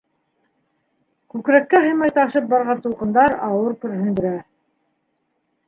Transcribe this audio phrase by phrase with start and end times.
[1.33, 4.35] Күкрәккә һыймай ташып барған тулҡындар ауыр көрһөндөрә.